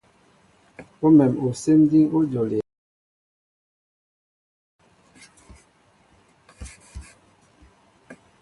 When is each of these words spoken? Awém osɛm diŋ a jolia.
Awém 1.05 1.33
osɛm 1.47 1.79
diŋ 1.89 2.05
a 2.17 2.19
jolia. 2.31 2.63